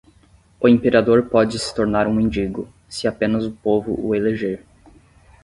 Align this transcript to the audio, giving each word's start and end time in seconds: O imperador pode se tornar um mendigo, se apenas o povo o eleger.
O 0.59 0.67
imperador 0.67 1.29
pode 1.29 1.59
se 1.59 1.75
tornar 1.75 2.07
um 2.07 2.13
mendigo, 2.15 2.67
se 2.89 3.07
apenas 3.07 3.45
o 3.45 3.51
povo 3.51 3.95
o 4.03 4.15
eleger. 4.15 4.63